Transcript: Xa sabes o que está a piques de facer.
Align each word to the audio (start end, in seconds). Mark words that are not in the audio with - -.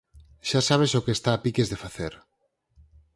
Xa 0.49 0.61
sabes 0.69 0.91
o 0.99 1.03
que 1.05 1.15
está 1.17 1.31
a 1.33 1.41
piques 1.43 1.67
de 1.71 1.81
facer. 1.83 2.13